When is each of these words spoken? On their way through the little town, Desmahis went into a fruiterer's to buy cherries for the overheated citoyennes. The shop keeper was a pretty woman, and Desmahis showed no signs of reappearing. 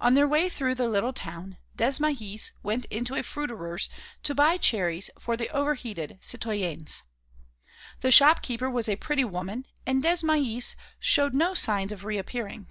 On 0.00 0.14
their 0.14 0.26
way 0.26 0.48
through 0.48 0.74
the 0.74 0.88
little 0.88 1.12
town, 1.12 1.58
Desmahis 1.76 2.50
went 2.64 2.86
into 2.86 3.14
a 3.14 3.22
fruiterer's 3.22 3.88
to 4.24 4.34
buy 4.34 4.56
cherries 4.56 5.10
for 5.16 5.36
the 5.36 5.48
overheated 5.50 6.18
citoyennes. 6.20 7.04
The 8.00 8.10
shop 8.10 8.42
keeper 8.42 8.68
was 8.68 8.88
a 8.88 8.96
pretty 8.96 9.24
woman, 9.24 9.66
and 9.86 10.02
Desmahis 10.02 10.74
showed 10.98 11.34
no 11.34 11.54
signs 11.54 11.92
of 11.92 12.02
reappearing. 12.04 12.66